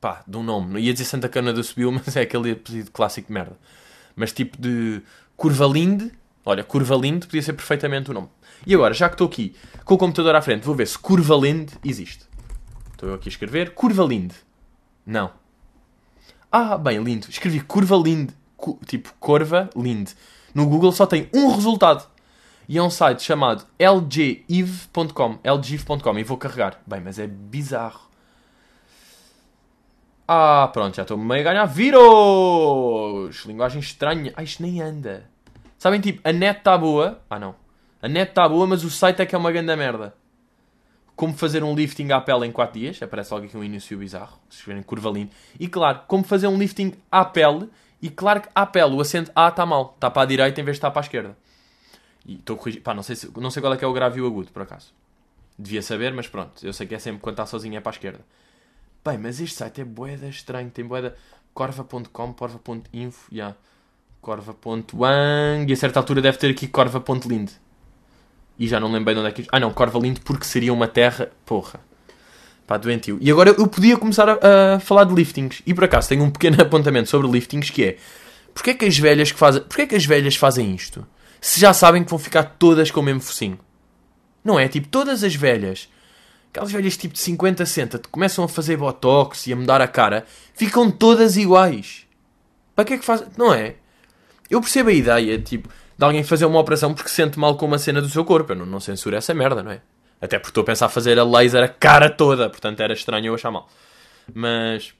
[0.00, 0.72] pá, de um nome.
[0.72, 3.56] Não ia dizer Santa Cana do Subiu, mas é aquele apelido clássico de merda.
[4.16, 5.00] Mas tipo de
[5.36, 6.10] Curvalinde.
[6.44, 8.30] Olha, Curvalinde podia ser perfeitamente o nome.
[8.66, 11.74] E agora, já que estou aqui com o computador à frente, vou ver se Curvalinde
[11.84, 12.26] existe.
[12.98, 14.34] Estou aqui a escrever curva linde.
[15.06, 15.30] Não.
[16.50, 17.30] Ah, bem, lindo.
[17.30, 18.34] Escrevi curva linde.
[18.56, 20.16] Cu tipo, curva linde.
[20.52, 22.04] No Google só tem um resultado.
[22.68, 25.38] E é um site chamado lgiv.com.
[25.44, 26.18] lgiv.com.
[26.18, 26.82] E vou carregar.
[26.84, 28.00] Bem, mas é bizarro.
[30.26, 33.44] Ah, pronto, já estou meio a ganhar vírus.
[33.44, 34.32] Linguagem estranha.
[34.34, 35.30] Ah, isto nem anda.
[35.78, 37.22] Sabem, tipo, a net está boa.
[37.30, 37.54] Ah, não.
[38.02, 40.12] A net está boa, mas o site é que é uma grande merda
[41.18, 44.38] como fazer um lifting à pele em 4 dias, aparece logo aqui um início bizarro,
[44.48, 45.28] se escreverem curvalino,
[45.58, 47.68] e claro, como fazer um lifting à pele,
[48.00, 50.64] e claro que à pele o acento A está mal, está para a direita em
[50.64, 51.36] vez de estar para a esquerda.
[52.24, 53.92] E estou a corrigir, pá, não sei, se, não sei qual é que é o
[53.92, 54.94] grave e o agudo, por acaso.
[55.58, 57.96] Devia saber, mas pronto, eu sei que é sempre quando está sozinho é para a
[57.96, 58.20] esquerda.
[59.04, 61.16] Bem, mas este site é boeda estranho, tem boeda
[61.52, 63.56] corva.com, corva.info, yeah.
[64.20, 67.50] corva.wang, e a certa altura deve ter aqui corva.lind.
[68.58, 69.46] E já não lembrei de onde é que.
[69.52, 71.30] Ah não, Corvalindo porque seria uma terra.
[71.46, 71.80] Porra.
[72.66, 73.16] Pá, doentio.
[73.20, 75.62] E agora eu podia começar a, a, falar de liftings.
[75.66, 77.96] E por acaso tenho um pequeno apontamento sobre liftings que é.
[78.52, 79.62] Porquê é que as velhas que fazem.
[79.62, 81.06] Porquê é que as velhas fazem isto?
[81.40, 83.58] Se já sabem que vão ficar todas com o mesmo focinho.
[84.44, 84.66] Não é?
[84.68, 85.88] Tipo, todas as velhas,
[86.50, 89.86] aquelas velhas tipo de 50, 60, que começam a fazer botox e a mudar a
[89.86, 92.06] cara, ficam todas iguais.
[92.74, 93.24] Para que é que faz?
[93.36, 93.76] Não é?
[94.50, 95.68] Eu percebo a ideia, tipo,
[95.98, 98.52] de alguém fazer uma operação porque se sente mal com uma cena do seu corpo.
[98.52, 99.82] Eu não, não censuro essa merda, não é?
[100.20, 103.34] Até porque estou a pensar fazer a laser a cara toda, portanto era estranho eu
[103.34, 103.68] achar mal.
[104.32, 104.94] Mas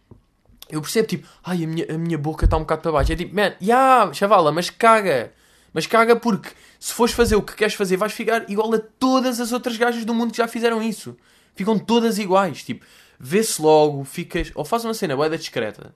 [0.69, 3.13] eu percebo, tipo, ai, a minha, a minha boca está um bocado para baixo.
[3.13, 5.33] É tipo, man, ya, chavala, mas caga.
[5.73, 9.41] Mas caga porque se fores fazer o que queres fazer, vais ficar igual a todas
[9.41, 11.17] as outras gajas do mundo que já fizeram isso.
[11.55, 12.65] Ficam todas iguais.
[12.65, 12.85] Tipo,
[13.19, 14.51] vê-se logo, ficas.
[14.55, 15.95] Ou faz uma cena boeda discreta.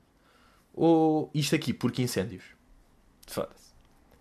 [0.75, 2.45] Ou isto aqui, porque incêndios.
[3.27, 3.62] Foda-se.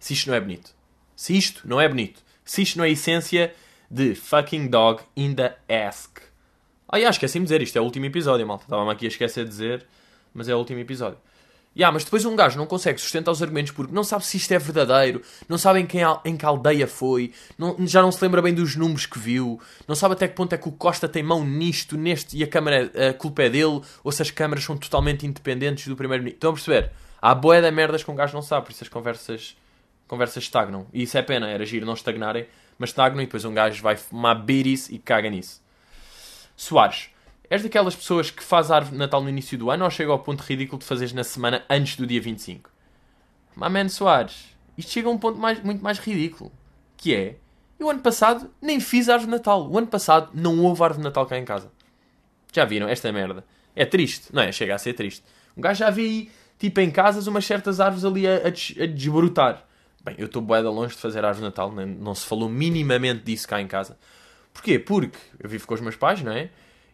[0.02, 0.72] Se isto não é bonito.
[1.16, 2.24] Se isto não é bonito.
[2.44, 3.54] Se isto não é a essência
[3.90, 6.20] de fucking dog in the ask.
[6.90, 8.64] Ah, yeah, esqueci-me de dizer, isto é o último episódio, malta.
[8.64, 9.86] Estava-me aqui a esquecer de dizer,
[10.34, 11.20] mas é o último episódio.
[11.78, 14.52] Yeah, mas depois um gajo não consegue sustentar os argumentos porque não sabe se isto
[14.52, 18.42] é verdadeiro, não sabe em, quem, em que aldeia foi, não, já não se lembra
[18.42, 21.24] bem dos números que viu, não sabe até que ponto é que o Costa tem
[21.24, 24.76] mão nisto, neste e a câmara, a culpa é dele, ou se as câmaras são
[24.76, 26.38] totalmente independentes do primeiro-ministro.
[26.38, 26.92] Estão a perceber?
[27.22, 29.56] Há boé de merdas que um gajo não sabe, por isso as conversas,
[30.12, 30.86] conversas estagnam.
[30.92, 32.46] E isso é pena, era giro não estagnarem,
[32.78, 35.64] mas estagnam e depois um gajo vai fumar biris e caga nisso.
[36.54, 37.10] Soares.
[37.50, 40.20] És daquelas pessoas que faz árvore de Natal no início do ano ou chega ao
[40.20, 42.70] ponto ridículo de fazeres na semana antes do dia 25?
[43.56, 46.52] Mamãe Soares, isto chega a um ponto mais, muito mais ridículo.
[46.98, 47.36] Que é,
[47.80, 49.70] eu ano passado nem fiz árvore de Natal.
[49.70, 51.72] O ano passado não houve árvore de Natal cá em casa.
[52.52, 53.46] Já viram esta merda?
[53.74, 54.52] É triste, não é?
[54.52, 55.24] Chega a ser triste.
[55.56, 58.88] Um gajo já vê aí, tipo em casas, umas certas árvores ali a, a, a
[58.88, 59.66] desbrutar.
[60.04, 63.24] Bem, eu estou boeda longe de fazer árvore de Natal, não, não se falou minimamente
[63.24, 63.98] disso cá em casa.
[64.52, 64.80] Porquê?
[64.80, 66.50] Porque eu vivo com os meus pais, não é?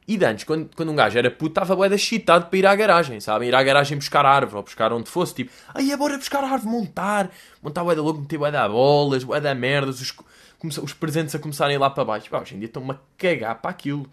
[0.07, 2.75] E de antes, quando, quando um gajo era puto, estava bué excitado para ir à
[2.75, 3.47] garagem, sabe?
[3.47, 6.69] Ir à garagem buscar árvore, ou buscar onde fosse, tipo, aí é bora buscar árvore,
[6.69, 7.29] montar,
[7.61, 11.39] montar bué da louco, meter bué da bolas, bué da merdas, os, os presentes a
[11.39, 12.29] começarem lá para baixo.
[12.29, 14.09] Pá, hoje em dia estão-me a cagar para aquilo.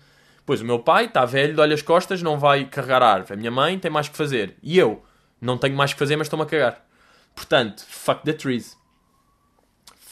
[0.46, 3.34] Pois o meu pai está velho, olha as costas, não vai carregar a árvore.
[3.34, 4.56] A minha mãe tem mais que fazer.
[4.62, 5.02] E eu
[5.40, 6.84] não tenho mais que fazer, mas estou-me a cagar.
[7.34, 8.76] Portanto, fuck the trees.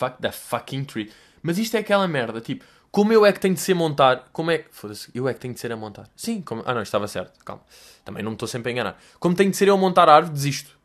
[0.03, 1.13] Fuck the fucking tree.
[1.43, 4.29] Mas isto é aquela merda, tipo, como eu é que tenho de ser montar?
[4.33, 4.67] Como é que.
[4.73, 6.09] Foda-se, eu é que tenho de ser a montar.
[6.17, 6.63] Sim, como...
[6.67, 7.63] ah não, estava certo, calma.
[8.05, 9.01] Também não me estou sempre a enganar.
[9.21, 10.77] Como tenho de ser eu a montar a árvore, desisto.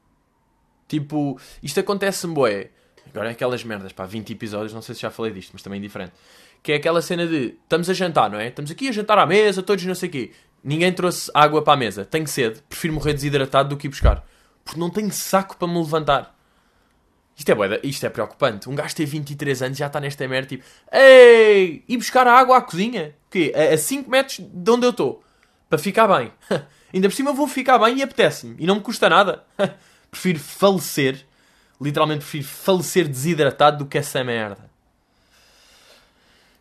[0.88, 2.69] Tipo, isto acontece-me, boé.
[3.10, 5.80] Agora é aquelas merdas, pá, 20 episódios, não sei se já falei disto, mas também
[5.80, 6.13] é diferente.
[6.62, 8.49] Que é aquela cena de estamos a jantar, não é?
[8.49, 10.32] Estamos aqui a jantar à mesa, todos não sei o quê.
[10.63, 12.06] Ninguém trouxe água para a mesa.
[12.06, 14.23] Tenho sede, prefiro morrer desidratado do que ir buscar.
[14.63, 16.37] Porque não tenho saco para me levantar.
[17.38, 18.67] Isto é, boeda, isto é preocupante.
[18.67, 22.34] Um gajo tem 23 anos e já está nesta merda, tipo, ei, ir buscar a
[22.34, 23.13] água à cozinha?
[23.28, 23.54] O quê?
[23.56, 25.23] A 5 metros de onde eu estou.
[25.69, 26.32] Para ficar bem.
[26.91, 28.56] Ainda por cima vou ficar bem e apetece-me.
[28.58, 29.43] E não me custa nada.
[30.10, 31.28] prefiro falecer.
[31.80, 34.67] Literalmente prefiro falecer desidratado do que essa merda.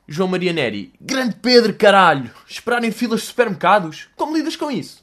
[0.06, 0.92] João Maria Neri.
[1.00, 2.30] Grande Pedro, caralho.
[2.46, 4.08] Esperar em filas de supermercados.
[4.14, 5.02] Como lidas com isso?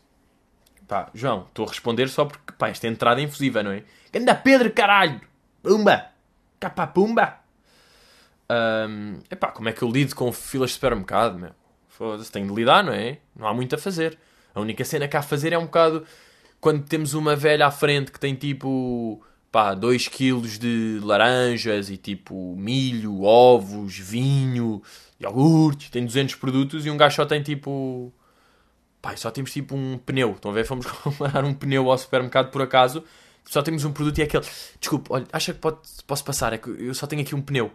[0.88, 3.83] Pá, João, estou a responder só porque, pá, esta entrada é infusiva, não é?
[4.12, 5.19] Grande Pedro, caralho.
[5.63, 6.08] Pumba!
[6.60, 7.39] Capa pumba!
[8.52, 11.52] Um, epá, como é que eu lido com filas de supermercado, meu?
[11.88, 13.19] Foda-se, tenho de lidar, não é?
[13.34, 14.17] Não há muito a fazer.
[14.54, 16.06] A única cena que há a fazer é um bocado
[16.60, 21.95] quando temos uma velha à frente que tem tipo pá, 2 kg de laranjas e
[21.95, 24.82] tipo milho, ovos, vinho,
[25.19, 28.12] iogurte, tem 200 produtos e um gajo só tem tipo.
[29.02, 30.32] Pá, só temos tipo um pneu.
[30.32, 30.65] Estão a ver?
[30.65, 33.04] Fomos comprar um pneu ao supermercado por acaso
[33.45, 34.45] só temos um produto e é aquele.
[34.79, 35.77] Desculpe, olha, acha que pode,
[36.08, 36.53] posso passar?
[36.53, 37.71] É que eu só tenho aqui um pneu.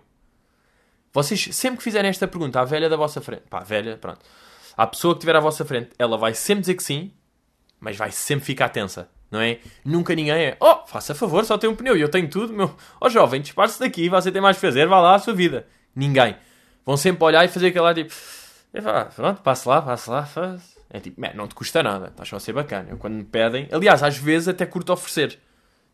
[1.12, 4.20] Vocês, sempre que fizerem esta pergunta à velha da vossa frente, pá, velha, pronto.
[4.76, 7.12] À pessoa que estiver à vossa frente, ela vai sempre dizer que sim,
[7.80, 9.58] mas vai sempre ficar tensa, não é?
[9.84, 12.74] Nunca ninguém é, oh, faça favor, só tem um pneu e eu tenho tudo, meu.
[13.00, 15.66] Oh, jovem, dispare-se daqui, você tem mais que fazer, vá lá à sua vida.
[15.94, 16.36] Ninguém.
[16.84, 18.14] Vão sempre olhar e fazer aquele lá tipo,
[19.14, 20.78] pronto, passe lá, passe lá, faz.
[20.90, 22.90] É tipo, não te custa nada, estás só a ser bacana.
[22.90, 25.38] Eu, quando me pedem, aliás, às vezes até curto oferecer.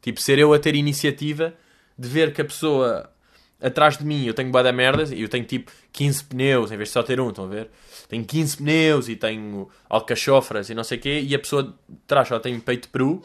[0.05, 1.55] Tipo, ser eu a ter iniciativa
[1.99, 3.11] de ver que a pessoa
[3.59, 6.91] atrás de mim eu tenho boa merdas e eu tenho tipo 15 pneus em vez
[6.91, 7.71] de só ter um, estão a ver?
[8.07, 12.29] Tenho 15 pneus e tenho alcachofras e não sei o quê e a pessoa atrás
[12.29, 13.23] só tem peito peru.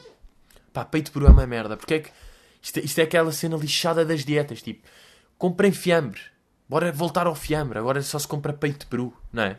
[0.72, 1.76] Pá, peito peru é uma merda.
[1.76, 2.12] Porque é que
[2.62, 4.88] isto, é, isto é aquela cena lixada das dietas, tipo,
[5.38, 6.22] comprem fiambre.
[6.70, 7.78] Bora voltar ao fiambre.
[7.78, 9.58] Agora só se compra peito de peru, não é?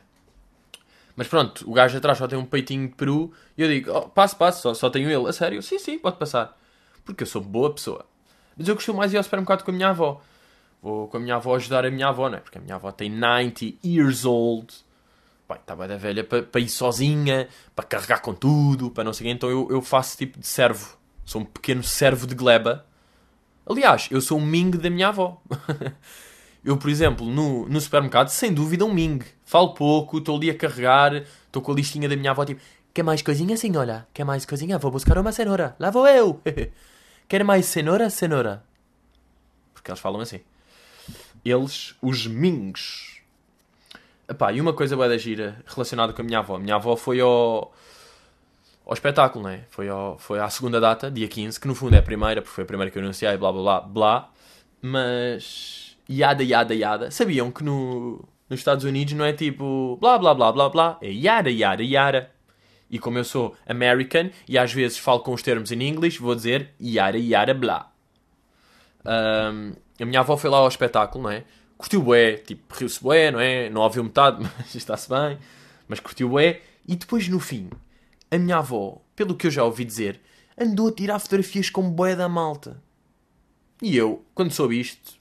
[1.14, 4.08] Mas pronto, o gajo atrás só tem um peitinho de peru e eu digo, oh,
[4.08, 5.28] passo, passo, só, só tenho ele.
[5.28, 5.62] A sério?
[5.62, 6.58] Sim, sim, pode passar.
[7.04, 8.04] Porque eu sou boa pessoa.
[8.56, 10.20] Mas eu costumo mais ir ao supermercado com a minha avó.
[10.82, 12.38] Vou com a minha avó ajudar a minha avó, né?
[12.38, 14.72] Porque a minha avó tem 90 years old.
[15.46, 19.12] Pai, está bem da velha para, para ir sozinha, para carregar com tudo, para não
[19.12, 19.34] sei o quê.
[19.34, 20.96] Então eu, eu faço tipo de servo.
[21.24, 22.86] Sou um pequeno servo de gleba.
[23.66, 25.40] Aliás, eu sou um Ming da minha avó.
[26.64, 29.20] eu, por exemplo, no, no supermercado, sem dúvida, um Ming.
[29.44, 32.60] Falo pouco, estou ali a carregar, estou com a listinha da minha avó, tipo,
[32.92, 34.06] quer mais coisinha, senhora?
[34.12, 34.78] Quer mais coisinha?
[34.78, 35.74] Vou buscar uma cenoura.
[35.78, 36.40] Lá vou eu.
[37.28, 38.62] quer mais cenoura, cenoura?
[39.72, 40.40] Porque eles falam assim.
[41.44, 43.20] Eles, os Mings.
[44.28, 46.56] Epá, e uma coisa boa da gira relacionada com a minha avó.
[46.56, 47.72] A minha avó foi ao,
[48.86, 49.64] ao espetáculo, não é?
[49.70, 52.54] Foi, ao, foi à segunda data, dia 15, que no fundo é a primeira, porque
[52.54, 54.30] foi a primeira que eu anunciei, blá blá blá blá.
[54.82, 55.96] Mas.
[56.08, 57.10] Yada, yada, yada.
[57.10, 61.10] Sabiam que no, nos Estados Unidos não é tipo blá blá blá blá blá, é
[61.10, 62.30] yada, yada, yada.
[62.90, 66.34] E como eu sou American e às vezes falo com os termos em inglês, vou
[66.34, 67.92] dizer yada, yada, blá.
[69.04, 71.44] Um, a minha avó foi lá ao espetáculo, não é?
[71.78, 73.70] Curtiu bué, tipo, riu-se bué, não é?
[73.70, 75.38] Não ouviu metade, mas está-se bem.
[75.86, 76.60] Mas curtiu bué.
[76.86, 77.70] E depois, no fim,
[78.30, 80.20] a minha avó, pelo que eu já ouvi dizer,
[80.58, 82.82] andou a tirar fotografias com bué da malta.
[83.80, 85.19] E eu, quando soube isto,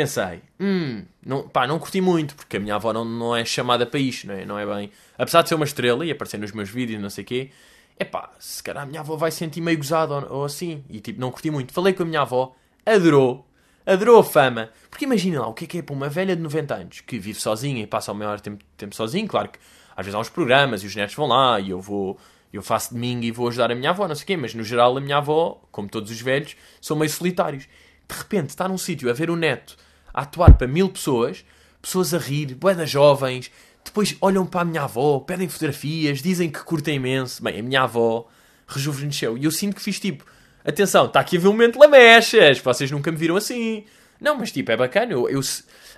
[0.00, 3.84] pensei, hum, não, pá, não curti muito, porque a minha avó não, não é chamada
[3.84, 4.46] para isto, não é?
[4.46, 4.90] Não é bem...
[5.18, 7.50] Apesar de ser uma estrela e aparecer nos meus vídeos, não sei o quê,
[7.98, 10.82] é pá, se calhar a minha avó vai sentir meio gozado ou, ou assim.
[10.88, 11.74] E tipo, não curti muito.
[11.74, 12.54] Falei com a minha avó,
[12.86, 13.46] adorou,
[13.84, 14.70] adorou a fama.
[14.88, 17.18] Porque imagina lá, o que é que é para uma velha de 90 anos que
[17.18, 19.58] vive sozinha e passa o maior tempo, tempo sozinho, claro que
[19.94, 22.18] às vezes há uns programas e os netos vão lá e eu vou,
[22.50, 24.64] eu faço domingo e vou ajudar a minha avó, não sei o quê, mas no
[24.64, 27.68] geral a minha avó, como todos os velhos, são meio solitários.
[28.08, 29.76] De repente está num sítio a ver o neto
[30.12, 31.44] a atuar para mil pessoas,
[31.80, 33.50] pessoas a rir, boedas jovens,
[33.84, 37.42] depois olham para a minha avó, pedem fotografias, dizem que curtem imenso.
[37.42, 38.26] Bem, a minha avó
[38.66, 39.36] rejuvenesceu.
[39.36, 40.24] E eu sinto que fiz tipo,
[40.64, 43.84] atenção, está aqui a ver um momento lamechas, vocês nunca me viram assim.
[44.20, 45.12] Não, mas tipo, é bacana.
[45.12, 45.40] Eu, eu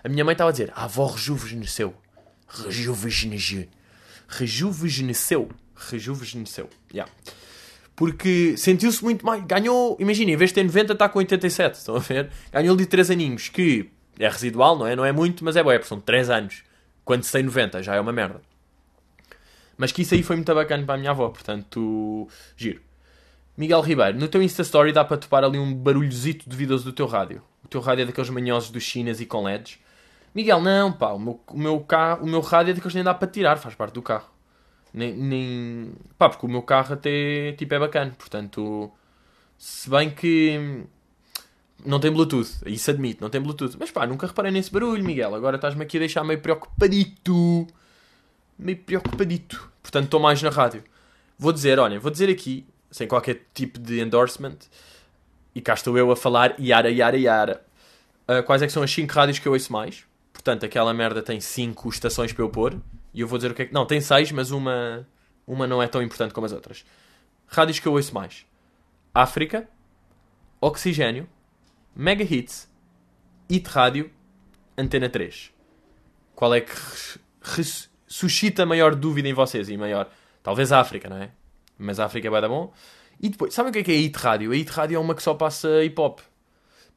[0.05, 1.95] a minha mãe estava a dizer, a avó rejuvenesceu.
[2.49, 3.69] Rejuvenesceu.
[4.29, 5.49] Rejuvenesceu.
[5.75, 6.69] Rejuvenesceu.
[6.93, 7.11] Yeah.
[7.95, 9.45] Porque sentiu-se muito mais.
[9.45, 11.75] Ganhou, imagina, em vez de ter 90, está com 87.
[11.75, 12.31] Estão a ver?
[12.53, 14.97] Ganhou ali 3 aninhos, que é residual, não é?
[14.97, 16.63] Não é muito, mas é bom, é, são 3 anos.
[17.05, 18.41] Quando se tem 90, já é uma merda.
[19.77, 22.81] Mas que isso aí foi muito bacana para a minha avó, portanto, giro.
[23.57, 27.07] Miguel Ribeiro, no teu Insta Story dá para topar ali um barulhozito duvidoso do teu
[27.07, 27.43] rádio.
[27.65, 29.79] O teu rádio é daqueles manhosos dos chinas e com LEDs.
[30.35, 33.05] Miguel, não, pá, o meu, o meu, carro, o meu rádio é daqueles que nem
[33.05, 34.31] dá para tirar, faz parte do carro.
[34.93, 35.93] Nem, nem.
[36.19, 38.91] Pá, porque o meu carro até tipo, é bacana, portanto.
[39.59, 40.85] Se bem que.
[41.85, 43.77] Não tem Bluetooth, isso admito, não tem Bluetooth.
[43.79, 45.35] Mas pá, nunca reparei nesse barulho, Miguel.
[45.35, 47.67] Agora estás-me aqui a deixar meio preocupadito.
[48.59, 49.71] Meio preocupadito.
[49.83, 50.85] Portanto, estou mais na rádio.
[51.39, 54.59] Vou dizer, olha, vou dizer aqui, sem qualquer tipo de endorsement,
[55.55, 57.65] e cá estou eu a falar Yara, Yara, Yara.
[58.29, 60.05] Uh, quais é que são as 5 rádios que eu ouço mais?
[60.33, 62.77] Portanto, aquela merda tem 5 estações para eu pôr.
[63.13, 63.75] E eu vou dizer o que é que.
[63.75, 65.07] Não, tem 6, mas uma,
[65.47, 66.85] uma não é tão importante como as outras.
[67.47, 68.47] Rádios que eu ouço mais:
[69.13, 69.69] África,
[70.61, 71.29] Oxigênio,
[71.95, 72.69] Mega Hits,
[73.51, 74.11] It Rádio,
[74.79, 75.53] Antena 3.
[76.35, 76.75] Qual é que
[78.07, 80.11] suscita maior dúvida em vocês e maior?
[80.43, 81.31] Talvez a África, não é?
[81.79, 82.73] Mas a África é bem bom.
[83.21, 84.53] E depois, sabem o que é que é a It Rádio?
[84.53, 86.21] A It Rádio é uma que só passa hip hop.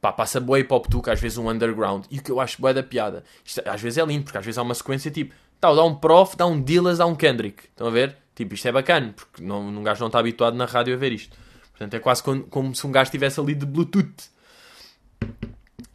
[0.00, 2.06] Pá, passa boa hip hop tuca, às vezes um underground.
[2.10, 3.22] E o que eu acho boa da piada.
[3.44, 5.94] Isto, às vezes é lindo, porque às vezes há uma sequência tipo, tal, dá um
[5.94, 7.64] prof, dá um Dillas, dá um Kendrick.
[7.64, 8.16] Estão a ver?
[8.34, 11.12] Tipo, isto é bacana, porque não, um gajo não está habituado na rádio a ver
[11.12, 11.36] isto.
[11.70, 14.35] Portanto, é quase como, como se um gajo estivesse ali de Bluetooth.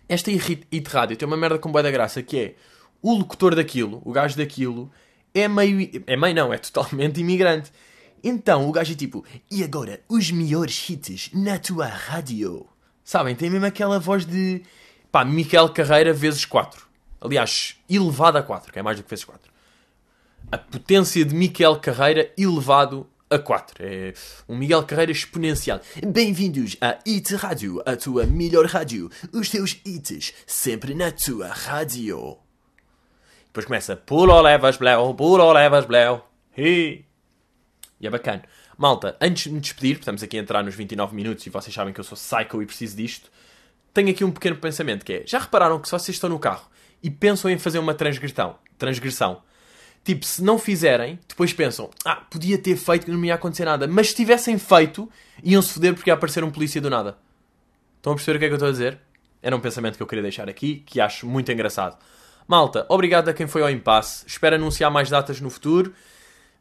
[0.07, 2.55] Esta It Rádio tem uma merda com boa da graça, que é
[3.01, 4.91] o locutor daquilo, o gajo daquilo,
[5.34, 6.03] é meio.
[6.05, 7.71] É meio não, é totalmente imigrante.
[8.23, 12.67] Então o gajo é tipo, e agora os melhores hits na tua rádio?
[13.03, 14.62] Sabem, tem mesmo aquela voz de.
[15.12, 16.86] pá, Miquel Carreira vezes 4.
[17.19, 19.51] Aliás, elevado a 4, que é mais do que vezes 4.
[20.51, 23.76] A potência de Miquel Carreira elevado a 4.
[23.80, 24.13] É
[24.48, 25.80] um Miguel Carreira exponencial.
[26.06, 29.10] Bem-vindos a It Rádio, a tua melhor rádio.
[29.32, 32.38] Os teus hits, sempre na tua rádio.
[33.46, 36.22] Depois começa Pulo levas bleu, pulo levas bleu.
[36.58, 37.06] E
[38.02, 38.44] é bacana.
[38.78, 41.94] Malta, antes de me despedir, estamos aqui a entrar nos 29 minutos e vocês sabem
[41.94, 43.32] que eu sou psycho e preciso disto.
[43.94, 46.70] Tenho aqui um pequeno pensamento que é: já repararam que se vocês estão no carro
[47.02, 49.41] e pensam em fazer uma transgressão, transgressão,
[50.04, 53.66] tipo, se não fizerem, depois pensam, ah, podia ter feito que não me ia acontecer
[53.66, 55.10] nada, mas se tivessem feito,
[55.44, 57.18] iam-se foder porque ia aparecer um polícia do nada.
[57.98, 59.00] Estão a perceber o que é que eu estou a dizer?
[59.42, 61.98] Era um pensamento que eu queria deixar aqui, que acho muito engraçado.
[62.48, 64.26] Malta, obrigado a quem foi ao impasse.
[64.28, 65.94] Espero anunciar mais datas no futuro.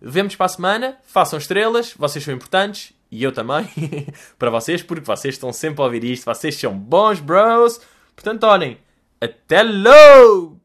[0.00, 3.68] Vemos para a semana, façam estrelas, vocês são importantes e eu também,
[4.38, 7.81] para vocês, porque vocês estão sempre a ouvir isto, vocês são bons bros.
[8.14, 8.79] Portanto, olhem,
[9.20, 10.59] até logo!